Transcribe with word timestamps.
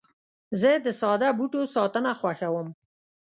زه 0.61 0.71
د 0.85 0.87
ساده 0.99 1.29
بوټو 1.37 1.61
ساتنه 1.75 2.11
خوښوم. 2.19 2.67